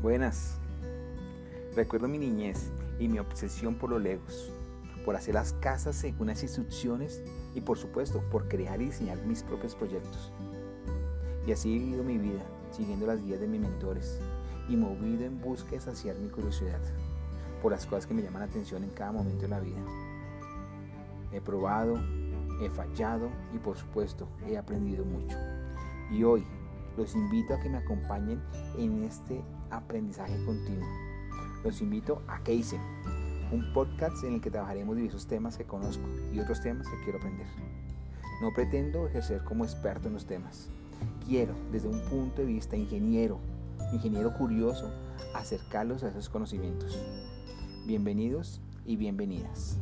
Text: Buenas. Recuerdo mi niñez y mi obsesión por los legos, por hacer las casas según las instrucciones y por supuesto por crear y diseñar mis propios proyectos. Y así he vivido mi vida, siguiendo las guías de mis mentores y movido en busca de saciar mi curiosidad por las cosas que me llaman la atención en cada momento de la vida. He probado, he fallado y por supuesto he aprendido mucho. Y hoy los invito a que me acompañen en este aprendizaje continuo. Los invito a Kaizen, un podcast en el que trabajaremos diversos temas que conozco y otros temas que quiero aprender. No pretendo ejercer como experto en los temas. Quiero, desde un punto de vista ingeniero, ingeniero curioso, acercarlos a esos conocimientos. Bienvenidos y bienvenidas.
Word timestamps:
Buenas. 0.00 0.56
Recuerdo 1.74 2.06
mi 2.06 2.18
niñez 2.18 2.70
y 3.00 3.08
mi 3.08 3.18
obsesión 3.18 3.74
por 3.74 3.90
los 3.90 4.00
legos, 4.00 4.48
por 5.04 5.16
hacer 5.16 5.34
las 5.34 5.54
casas 5.54 5.96
según 5.96 6.28
las 6.28 6.44
instrucciones 6.44 7.20
y 7.52 7.62
por 7.62 7.78
supuesto 7.78 8.22
por 8.30 8.46
crear 8.46 8.80
y 8.80 8.86
diseñar 8.86 9.18
mis 9.24 9.42
propios 9.42 9.74
proyectos. 9.74 10.32
Y 11.44 11.50
así 11.50 11.74
he 11.74 11.78
vivido 11.80 12.04
mi 12.04 12.16
vida, 12.16 12.44
siguiendo 12.70 13.08
las 13.08 13.20
guías 13.20 13.40
de 13.40 13.48
mis 13.48 13.60
mentores 13.60 14.20
y 14.68 14.76
movido 14.76 15.24
en 15.24 15.40
busca 15.40 15.72
de 15.72 15.80
saciar 15.80 16.16
mi 16.16 16.28
curiosidad 16.28 16.80
por 17.60 17.72
las 17.72 17.84
cosas 17.84 18.06
que 18.06 18.14
me 18.14 18.22
llaman 18.22 18.42
la 18.42 18.46
atención 18.46 18.84
en 18.84 18.90
cada 18.90 19.10
momento 19.10 19.42
de 19.42 19.48
la 19.48 19.58
vida. 19.58 19.82
He 21.32 21.40
probado, 21.40 21.98
he 22.62 22.70
fallado 22.70 23.30
y 23.52 23.58
por 23.58 23.76
supuesto 23.76 24.28
he 24.46 24.56
aprendido 24.56 25.04
mucho. 25.04 25.36
Y 26.12 26.22
hoy 26.22 26.46
los 26.98 27.14
invito 27.14 27.54
a 27.54 27.60
que 27.60 27.70
me 27.70 27.78
acompañen 27.78 28.42
en 28.76 29.04
este 29.04 29.40
aprendizaje 29.70 30.34
continuo. 30.44 30.86
Los 31.62 31.80
invito 31.80 32.22
a 32.26 32.40
Kaizen, 32.40 32.80
un 33.52 33.72
podcast 33.72 34.24
en 34.24 34.34
el 34.34 34.40
que 34.40 34.50
trabajaremos 34.50 34.96
diversos 34.96 35.26
temas 35.26 35.56
que 35.56 35.64
conozco 35.64 36.04
y 36.34 36.40
otros 36.40 36.60
temas 36.60 36.88
que 36.88 37.04
quiero 37.04 37.18
aprender. 37.18 37.46
No 38.42 38.52
pretendo 38.52 39.06
ejercer 39.06 39.44
como 39.44 39.64
experto 39.64 40.08
en 40.08 40.14
los 40.14 40.26
temas. 40.26 40.70
Quiero, 41.24 41.54
desde 41.70 41.88
un 41.88 42.00
punto 42.10 42.42
de 42.42 42.48
vista 42.48 42.76
ingeniero, 42.76 43.38
ingeniero 43.92 44.34
curioso, 44.34 44.90
acercarlos 45.34 46.02
a 46.02 46.08
esos 46.08 46.28
conocimientos. 46.28 46.98
Bienvenidos 47.86 48.60
y 48.84 48.96
bienvenidas. 48.96 49.78